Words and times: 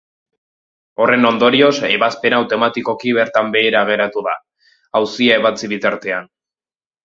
Horren 1.03 1.27
ondorioz, 1.29 1.73
ebazpena 1.89 2.39
automatikoki 2.45 3.13
bertan 3.19 3.53
behera 3.59 3.85
geratu 3.93 4.27
da, 4.31 4.37
auzia 5.03 5.41
ebatzi 5.45 5.75
bitartean. 5.79 6.31